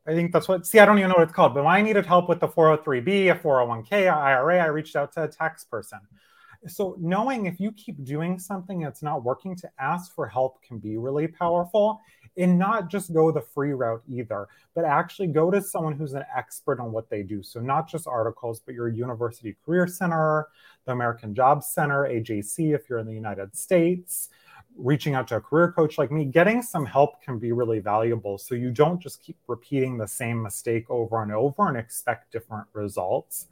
[0.07, 1.81] I think that's what, see, I don't even know what it's called, but when I
[1.81, 5.64] needed help with the 403B, a 401k, a IRA, I reached out to a tax
[5.64, 6.01] person.
[6.67, 10.79] So, knowing if you keep doing something that's not working, to ask for help can
[10.79, 12.01] be really powerful
[12.38, 16.25] and not just go the free route either, but actually go to someone who's an
[16.35, 17.43] expert on what they do.
[17.43, 20.49] So, not just articles, but your University Career Center,
[20.87, 24.31] the American Jobs Center, AJC, if you're in the United States,
[24.77, 28.39] reaching out to a career coach like me, getting some help can be really valuable.
[28.39, 32.67] So, you don't just keep repeating the same mistake over and over and expect different
[32.73, 33.47] results,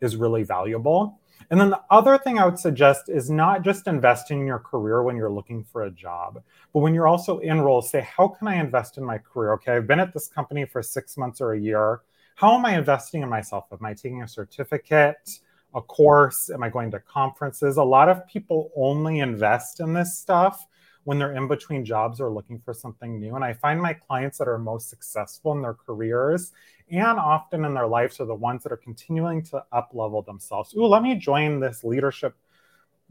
[0.00, 1.18] is really valuable.
[1.50, 5.02] And then the other thing I would suggest is not just investing in your career
[5.02, 8.48] when you're looking for a job, but when you're also in role, say, how can
[8.48, 9.52] I invest in my career?
[9.54, 12.00] Okay, I've been at this company for six months or a year.
[12.36, 13.66] How am I investing in myself?
[13.72, 15.38] Am I taking a certificate,
[15.74, 16.50] a course?
[16.50, 17.76] Am I going to conferences?
[17.76, 20.66] A lot of people only invest in this stuff
[21.04, 23.34] when they're in between jobs or looking for something new.
[23.34, 26.52] And I find my clients that are most successful in their careers
[26.90, 30.74] and often in their lives are the ones that are continuing to up level themselves.
[30.74, 32.34] Ooh, let me join this leadership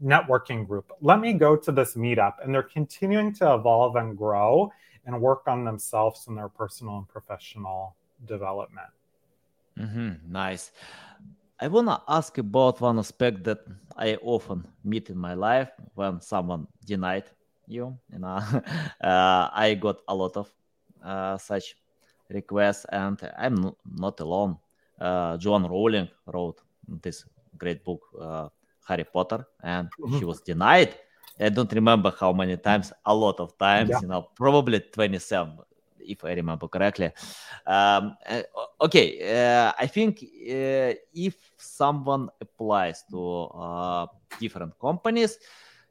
[0.02, 0.92] networking group.
[1.00, 2.34] Let me go to this meetup.
[2.42, 4.72] And they're continuing to evolve and grow
[5.06, 7.96] and work on themselves in their personal and professional
[8.26, 8.88] development.
[9.78, 10.32] Mm-hmm.
[10.32, 10.70] Nice.
[11.60, 13.58] I want to ask about one aspect that
[13.96, 17.24] I often meet in my life when someone denied
[17.66, 17.96] you.
[18.12, 18.40] You know,
[19.00, 20.50] uh, I got a lot of
[21.02, 21.76] uh, such
[22.28, 24.58] requests, and I'm not alone.
[25.00, 26.60] Uh, Joan Rowling wrote
[27.02, 27.24] this
[27.56, 28.48] great book, uh,
[28.86, 30.18] Harry Potter, and mm-hmm.
[30.18, 30.96] she was denied.
[31.38, 34.00] I don't remember how many times, a lot of times, yeah.
[34.02, 35.58] you know, probably 27,
[36.04, 37.10] if I remember correctly.
[37.66, 38.42] Um, uh,
[38.80, 45.38] okay, uh, I think uh, if someone applies to different companies,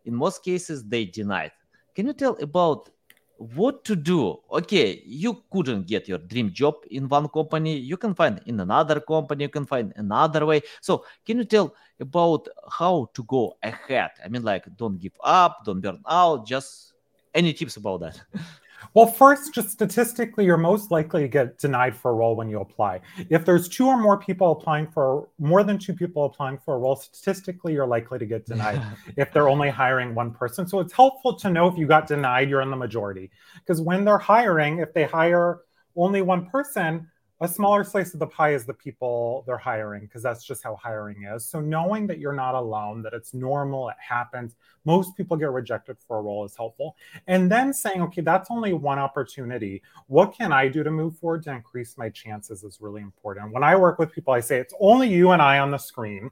[0.06, 1.52] in most cases they denied.
[1.95, 2.89] Can you tell about
[3.38, 4.38] what to do?
[4.52, 7.78] Okay you couldn't get your dream job in one company.
[7.78, 9.45] You can find in another company.
[9.45, 10.62] You can find another way.
[10.82, 14.12] So can you tell about how to go ahead?
[14.23, 16.93] I mean like don't give up don't burn out just
[17.34, 18.21] any tips about that
[18.93, 22.60] Well, first, just statistically, you're most likely to get denied for a role when you
[22.60, 23.02] apply.
[23.30, 26.78] If there's two or more people applying for more than two people applying for a
[26.78, 28.82] role, statistically, you're likely to get denied
[29.17, 30.67] if they're only hiring one person.
[30.67, 33.32] So it's helpful to know if you got denied, you're in the majority.
[33.56, 35.62] Because when they're hiring, if they hire
[35.96, 37.10] only one person,
[37.41, 40.76] a smaller slice of the pie is the people they're hiring because that's just how
[40.76, 41.46] hiring is.
[41.46, 44.56] So knowing that you're not alone, that it's normal, it happens.
[44.86, 46.96] Most people get rejected for a role is helpful.
[47.28, 49.82] And then saying, okay, that's only one opportunity.
[50.08, 53.52] What can I do to move forward to increase my chances is really important.
[53.52, 56.30] When I work with people, I say it's only you and I on the screen.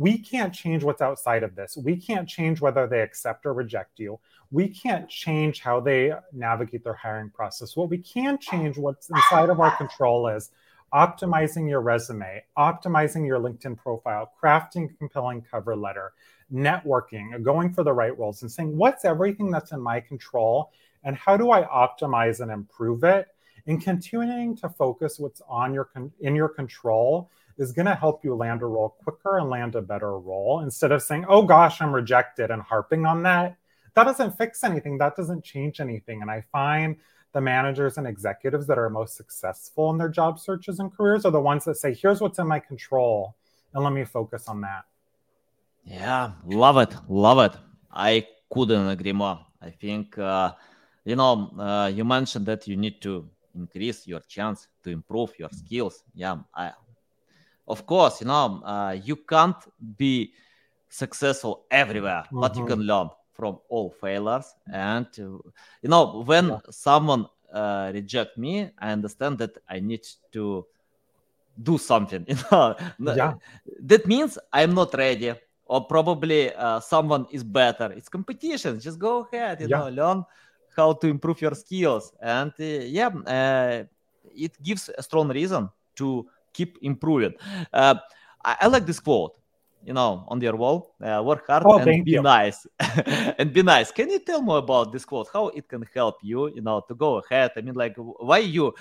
[0.00, 1.76] We can't change what's outside of this.
[1.76, 4.18] We can't change whether they accept or reject you
[4.50, 7.76] we can't change how they navigate their hiring process.
[7.76, 10.50] What we can change, what's inside of our control, is
[10.92, 16.12] optimizing your resume, optimizing your LinkedIn profile, crafting compelling cover letter,
[16.52, 20.72] networking, going for the right roles, and saying, what's everything that's in my control
[21.04, 23.28] and how do I optimize and improve it?
[23.66, 28.34] And continuing to focus what's on your in your control is going to help you
[28.34, 31.92] land a role quicker and land a better role instead of saying, "Oh gosh, I'm
[31.92, 33.56] rejected," and harping on that
[33.94, 34.98] that doesn't fix anything.
[34.98, 36.22] That doesn't change anything.
[36.22, 36.96] And I find
[37.32, 41.30] the managers and executives that are most successful in their job searches and careers are
[41.30, 43.36] the ones that say, here's what's in my control,
[43.72, 44.84] and let me focus on that.
[45.84, 46.94] Yeah, love it.
[47.08, 47.58] Love it.
[47.90, 49.40] I couldn't agree more.
[49.62, 50.52] I think, uh,
[51.04, 55.50] you know, uh, you mentioned that you need to increase your chance to improve your
[55.50, 56.04] skills.
[56.14, 56.72] Yeah, I,
[57.70, 59.56] of course, you know, uh, you can't
[59.96, 60.32] be
[60.88, 62.40] successful everywhere, mm-hmm.
[62.40, 62.74] but you mm-hmm.
[62.74, 65.22] can learn from all failures and uh,
[65.80, 66.58] you know when yeah.
[66.68, 70.66] someone uh, reject me i understand that i need to
[71.62, 73.32] do something you know yeah.
[73.80, 75.32] that means i'm not ready
[75.64, 79.78] or probably uh, someone is better it's competition just go ahead you yeah.
[79.78, 80.22] know learn
[80.76, 83.84] how to improve your skills, and uh, yeah, uh,
[84.34, 87.34] it gives a strong reason to keep improving.
[87.72, 87.96] Uh,
[88.44, 89.36] I, I, like this quote.
[89.82, 92.20] You know, on your wall, uh, work hard oh, and be you.
[92.20, 92.66] nice,
[93.38, 93.90] and be nice.
[93.90, 95.28] Can you tell more about this quote?
[95.32, 97.52] How it can help you, you know, to go ahead?
[97.56, 98.74] I mean, like, why you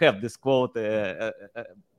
[0.00, 0.72] have this quote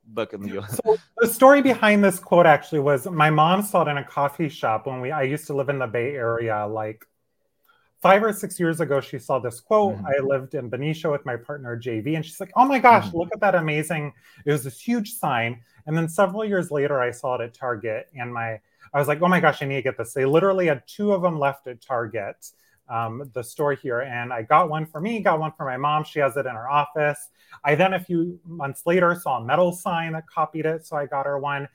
[0.08, 0.64] back in you?
[0.68, 4.48] so the story behind this quote actually was my mom saw it in a coffee
[4.48, 5.12] shop when we.
[5.12, 7.06] I used to live in the Bay Area, like
[8.00, 9.96] five or six years ago, she saw this quote.
[9.96, 10.06] Mm-hmm.
[10.06, 13.18] I lived in Benicia with my partner JV, and she's like, "Oh my gosh, mm-hmm.
[13.18, 14.12] look at that amazing!"
[14.44, 15.60] It was this huge sign.
[15.86, 18.60] And then several years later, I saw it at Target, and my
[18.92, 21.12] I was like, "Oh my gosh, I need to get this." They literally had two
[21.12, 22.50] of them left at Target,
[22.88, 26.04] um, the store here, and I got one for me, got one for my mom.
[26.04, 27.28] She has it in her office.
[27.64, 31.06] I then a few months later saw a metal sign that copied it, so I
[31.06, 31.68] got her one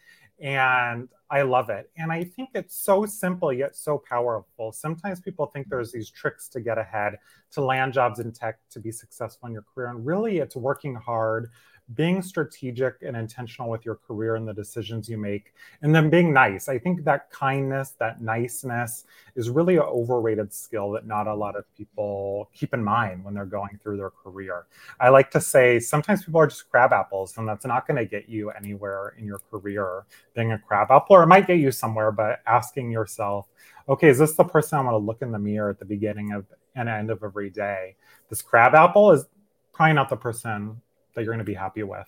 [0.44, 1.90] and I love it.
[1.98, 4.74] And I think it's so simple yet so powerful.
[4.74, 7.18] Sometimes people think there's these tricks to get ahead,
[7.54, 9.88] to land jobs in tech, to be successful in your career.
[9.88, 11.50] And really, it's working hard,
[11.96, 16.34] being strategic and intentional with your career and the decisions you make, and then being
[16.34, 16.70] nice.
[16.70, 21.56] I think that kindness, that niceness is really an overrated skill that not a lot
[21.56, 24.66] of people keep in mind when they're going through their career.
[25.00, 28.06] I like to say sometimes people are just crab apples, and that's not going to
[28.06, 31.72] get you anywhere in your career being a crab apple, or it might get you
[31.72, 33.48] somewhere, but asking yourself,
[33.90, 36.32] okay, is this the person I want to look in the mirror at the beginning
[36.32, 37.96] of and end of every day?
[38.30, 39.26] This crab apple is
[39.74, 40.82] probably not the person
[41.14, 42.08] that you're going to be happy with.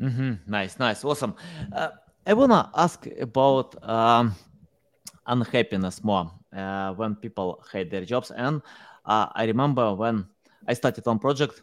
[0.00, 0.50] Mm-hmm.
[0.50, 1.34] Nice, nice, awesome.
[1.72, 1.90] Uh,
[2.26, 4.34] I wanna ask about um,
[5.26, 8.30] unhappiness more uh, when people hate their jobs.
[8.30, 8.62] And
[9.04, 10.26] uh, I remember when
[10.66, 11.62] I started on project,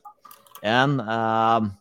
[0.64, 1.78] and um,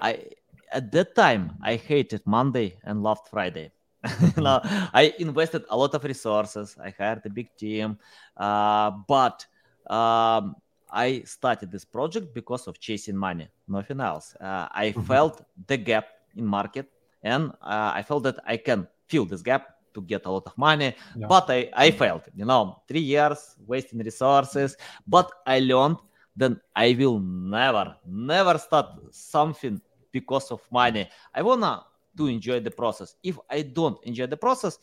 [0.00, 0.24] I
[0.72, 3.70] at that time I hated Monday and loved Friday.
[4.36, 4.60] you know,
[4.92, 6.76] I invested a lot of resources.
[6.82, 7.98] I hired a big team,
[8.36, 9.46] uh, but
[9.88, 10.56] um,
[10.94, 14.36] I started this project because of chasing money, nothing else.
[14.40, 15.02] Uh, I mm-hmm.
[15.02, 16.86] felt the gap in market,
[17.22, 20.56] and uh, I felt that I can fill this gap to get a lot of
[20.56, 20.94] money.
[21.16, 21.26] Yeah.
[21.26, 22.22] But I, I failed.
[22.34, 24.76] You know, three years wasting resources.
[25.06, 25.98] But I learned
[26.36, 29.80] that I will never, never start something
[30.12, 31.08] because of money.
[31.34, 31.84] I wanna
[32.16, 33.16] to enjoy the process.
[33.22, 34.78] If I don't enjoy the process,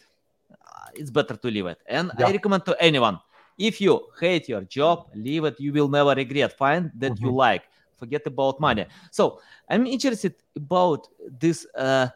[0.51, 1.79] uh, it's better to leave it.
[1.87, 2.27] And yeah.
[2.27, 3.19] I recommend to anyone
[3.61, 5.59] if you hate your job, leave it.
[5.59, 6.57] You will never regret.
[6.57, 7.25] Find that mm-hmm.
[7.25, 7.63] you like.
[7.95, 8.87] Forget about money.
[9.11, 11.07] So I'm interested about
[11.39, 12.07] this uh,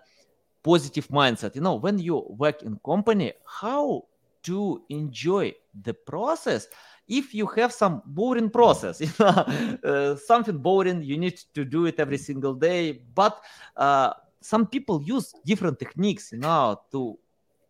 [0.64, 1.56] positive mindset.
[1.56, 4.06] You know, when you work in company, how
[4.44, 5.54] to enjoy
[5.84, 6.68] the process
[7.08, 9.46] if you have some boring process you know
[9.84, 13.42] uh, something boring you need to do it every single day but
[13.78, 17.18] uh, some people use different techniques you know to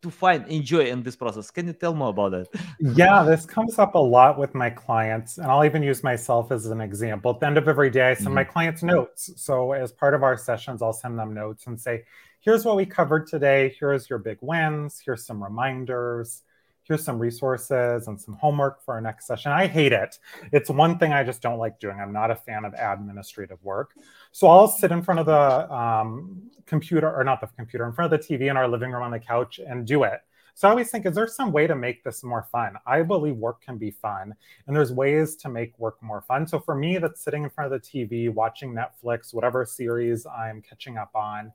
[0.05, 1.49] to find enjoy in this process.
[1.49, 2.47] Can you tell more about that?
[2.79, 6.67] Yeah, this comes up a lot with my clients, and I'll even use myself as
[6.67, 7.31] an example.
[7.31, 8.35] At the end of every day, I send mm-hmm.
[8.35, 9.31] my clients notes.
[9.35, 12.03] So as part of our sessions, I'll send them notes and say,
[12.39, 13.75] "Here's what we covered today.
[13.79, 15.01] Here's your big wins.
[15.03, 16.43] Here's some reminders."
[16.85, 19.51] Here's some resources and some homework for our next session.
[19.51, 20.19] I hate it.
[20.51, 21.99] It's one thing I just don't like doing.
[21.99, 23.95] I'm not a fan of administrative work.
[24.31, 28.13] So I'll sit in front of the um, computer, or not the computer, in front
[28.13, 30.21] of the TV in our living room on the couch and do it.
[30.57, 32.75] So I always think, is there some way to make this more fun?
[32.85, 34.33] I believe work can be fun,
[34.67, 36.47] and there's ways to make work more fun.
[36.47, 40.61] So for me, that's sitting in front of the TV, watching Netflix, whatever series I'm
[40.61, 41.51] catching up on,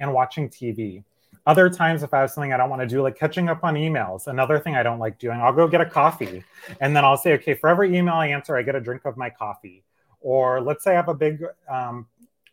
[0.00, 1.04] and watching TV.
[1.46, 3.74] Other times, if I have something I don't want to do, like catching up on
[3.74, 6.44] emails, another thing I don't like doing, I'll go get a coffee.
[6.80, 9.16] And then I'll say, okay, for every email I answer, I get a drink of
[9.16, 9.84] my coffee.
[10.20, 12.06] Or let's say I have a big um,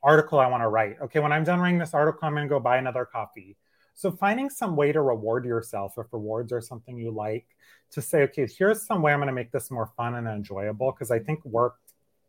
[0.04, 0.98] article I want to write.
[1.02, 3.58] Okay, when I'm done writing this article, I'm going to go buy another coffee.
[3.95, 7.45] So finding some way to reward yourself, if rewards are something you like,
[7.91, 10.91] to say, okay, here's some way I'm going to make this more fun and enjoyable.
[10.91, 11.76] Because I think work,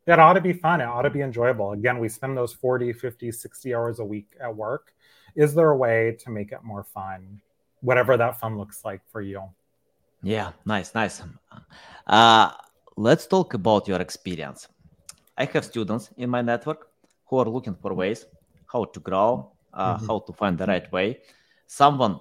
[0.07, 0.81] it ought to be fun.
[0.81, 1.73] It ought to be enjoyable.
[1.73, 4.92] Again, we spend those 40, 50, 60 hours a week at work
[5.37, 7.40] is there a way to make it more fun?
[7.81, 9.42] Whatever that fun looks like for you.
[10.22, 11.22] Yeah nice nice.
[12.07, 12.51] Uh,
[12.96, 14.68] let's talk about your experience.
[15.37, 16.88] I have students in my network
[17.27, 18.27] who are looking for ways
[18.72, 20.07] how to grow uh, mm-hmm.
[20.07, 21.20] how to find the right way.
[21.66, 22.20] Someone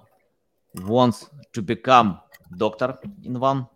[0.74, 2.20] wants to become
[2.56, 3.66] doctor in one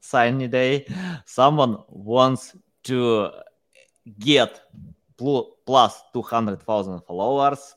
[0.00, 0.86] sunny day.
[1.24, 3.30] Someone wants to
[4.18, 4.60] get
[5.16, 7.74] plus 200,000 followers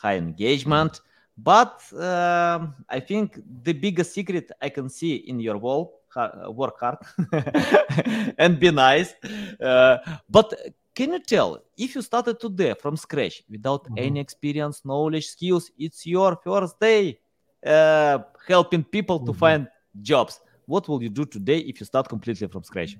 [0.00, 1.00] high engagement.
[1.38, 6.00] But uh, I think the biggest secret I can see in your wall,
[6.48, 6.98] work hard
[8.38, 9.14] and be nice.
[9.60, 9.98] Uh,
[10.30, 10.54] but
[10.94, 13.98] can you tell if you started today from scratch without mm-hmm.
[13.98, 17.18] any experience, knowledge, skills, it's your first day
[17.64, 18.18] uh,
[18.48, 19.32] helping people mm-hmm.
[19.32, 19.68] to find
[20.00, 20.40] jobs.
[20.64, 22.96] What will you do today if you start completely from scratch?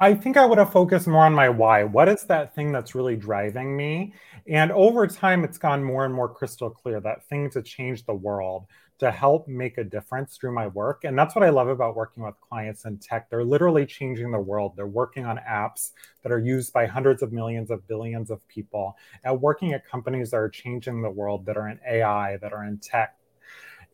[0.00, 1.84] I think I would have focused more on my why.
[1.84, 4.14] What is that thing that's really driving me?
[4.46, 8.14] And over time, it's gone more and more crystal clear that thing to change the
[8.14, 8.66] world,
[8.98, 11.04] to help make a difference through my work.
[11.04, 13.30] And that's what I love about working with clients in tech.
[13.30, 14.74] They're literally changing the world.
[14.76, 15.90] They're working on apps
[16.22, 20.30] that are used by hundreds of millions of billions of people, and working at companies
[20.30, 23.16] that are changing the world, that are in AI, that are in tech.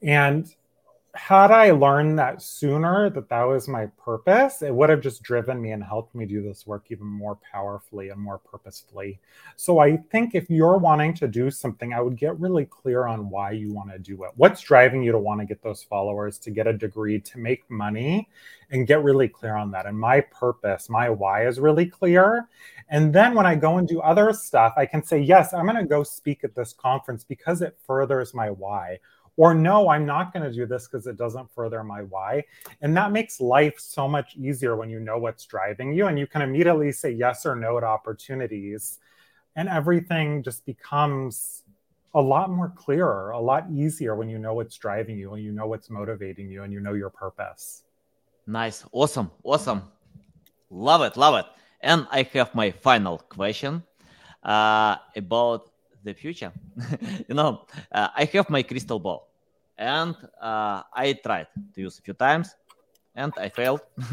[0.02, 0.54] And
[1.14, 5.60] had I learned that sooner that that was my purpose, it would have just driven
[5.60, 9.18] me and helped me do this work even more powerfully and more purposefully.
[9.56, 13.30] So I think if you're wanting to do something, I would get really clear on
[13.30, 14.30] why you want to do it.
[14.36, 17.68] What's driving you to want to get those followers, to get a degree, to make
[17.70, 18.28] money,
[18.70, 19.86] and get really clear on that.
[19.86, 22.48] And my purpose, my why is really clear.
[22.90, 25.76] And then when I go and do other stuff, I can say, yes, I'm going
[25.76, 28.98] to go speak at this conference because it furthers my why
[29.38, 32.42] or no, I'm not going to do this because it doesn't further my why.
[32.82, 36.26] And that makes life so much easier when you know what's driving you and you
[36.26, 38.98] can immediately say yes or no to opportunities.
[39.54, 41.62] And everything just becomes
[42.14, 45.52] a lot more clearer, a lot easier when you know what's driving you and you
[45.52, 47.84] know what's motivating you and you know your purpose.
[48.44, 48.84] Nice.
[48.90, 49.30] Awesome.
[49.44, 49.84] Awesome.
[50.68, 51.16] Love it.
[51.16, 51.46] Love it.
[51.80, 53.84] And I have my final question
[54.42, 55.70] uh, about
[56.02, 56.52] the future.
[57.28, 59.27] you know, uh, I have my crystal ball
[59.78, 62.54] and uh, I tried to use a few times
[63.14, 63.80] and I failed.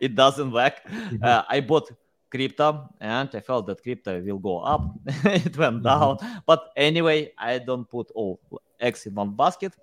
[0.00, 0.74] it doesn't work.
[0.88, 1.22] Mm-hmm.
[1.22, 1.90] Uh, I bought
[2.30, 4.82] crypto and I felt that crypto will go up.
[5.06, 5.82] it went mm-hmm.
[5.82, 6.42] down.
[6.46, 8.40] But anyway, I don't put all
[8.80, 9.74] eggs in one basket.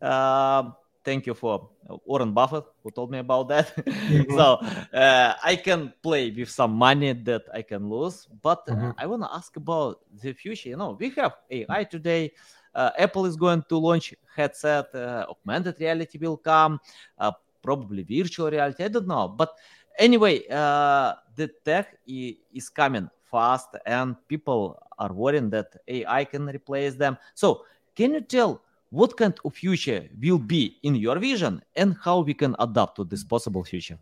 [0.00, 0.70] Uh,
[1.04, 1.68] thank you for
[2.04, 3.72] Warren Buffett who told me about that.
[4.12, 4.36] Mm-hmm.
[4.36, 4.58] so
[4.98, 8.28] uh, I can play with some money that I can lose.
[8.42, 8.90] But uh, mm-hmm.
[8.98, 10.70] I want to ask about the future.
[10.70, 12.32] You know, we have AI today.
[12.74, 16.80] Uh, Apple is going to launch headset, uh, augmented reality will come,
[17.18, 18.84] uh, probably virtual reality.
[18.84, 19.50] I don't know, but
[19.98, 27.16] anyway, the tech is coming fast, and people are worrying that AI can replace them.
[27.34, 27.64] So,
[27.94, 32.34] can you tell what kind of future will be in your vision and how we
[32.34, 33.98] can adapt to this possible future?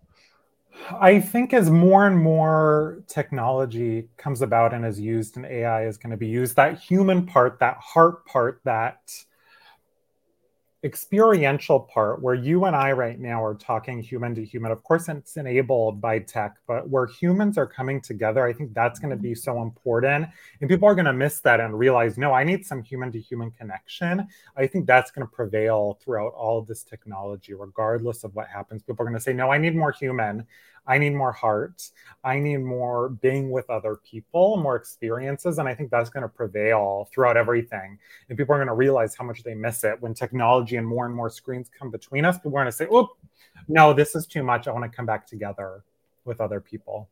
[1.01, 5.97] I think as more and more technology comes about and is used and AI is
[5.97, 8.99] going to be used, that human part, that heart part, that
[10.83, 14.73] experiential part where you and I right now are talking human to human.
[14.73, 18.99] Of course, it's enabled by tech, but where humans are coming together, I think that's
[18.99, 19.41] going to be mm-hmm.
[19.41, 20.27] so important.
[20.61, 23.21] And people are going to miss that and realize, no, I need some human to
[23.21, 24.27] human connection.
[24.57, 28.83] I think that's going to prevail throughout all of this technology, regardless of what happens.
[28.83, 30.47] People are going to say, no, I need more human.
[30.87, 31.91] I need more heart.
[32.25, 35.59] I need more being with other people, more experiences.
[35.59, 37.99] And I think that's going to prevail throughout everything.
[38.29, 41.07] And people are going to realize how much they miss it when technology and more
[41.07, 42.37] and more screens come between us.
[42.39, 43.09] People are going to say, oh,
[43.69, 44.67] no, this is too much.
[44.69, 45.85] I want to come back together
[46.25, 47.09] with other people.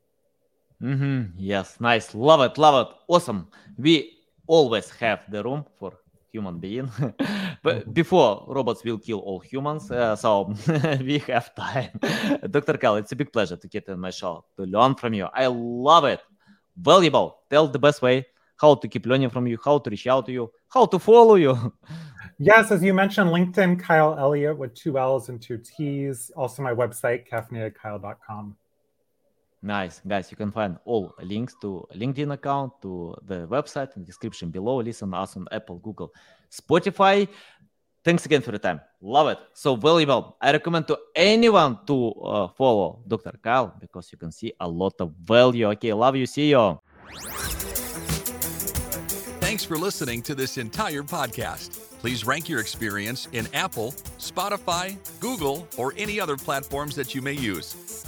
[0.82, 1.32] Mm-hmm.
[1.36, 2.14] Yes, nice.
[2.14, 2.58] Love it.
[2.58, 2.94] Love it.
[3.08, 3.48] Awesome.
[3.76, 5.92] We always have the room for
[6.32, 6.90] human being.
[7.62, 10.54] but before robots will kill all humans, uh, so
[11.00, 11.90] we have time.
[12.50, 12.76] Dr.
[12.78, 15.26] Kyle, it's a big pleasure to get in my show to learn from you.
[15.32, 16.20] I love it.
[16.76, 17.40] Valuable.
[17.50, 18.26] Tell the best way
[18.60, 21.36] how to keep learning from you, how to reach out to you, how to follow
[21.36, 21.72] you.
[22.38, 26.30] Yes, as you mentioned, LinkedIn, Kyle Elliott with two L's and two T's.
[26.36, 28.56] Also, my website, caffeinatedkyle.com.
[29.60, 30.30] Nice, guys.
[30.30, 34.76] You can find all links to LinkedIn account, to the website in the description below.
[34.76, 36.12] Listen us on Apple, Google,
[36.50, 37.28] Spotify.
[38.04, 38.80] Thanks again for the time.
[39.00, 39.38] Love it.
[39.54, 40.36] So valuable.
[40.40, 43.32] I recommend to anyone to uh, follow Dr.
[43.42, 45.68] Kyle because you can see a lot of value.
[45.70, 46.26] Okay, love you.
[46.26, 46.80] See you.
[49.40, 51.80] Thanks for listening to this entire podcast.
[51.98, 57.32] Please rank your experience in Apple, Spotify, Google, or any other platforms that you may
[57.32, 58.07] use.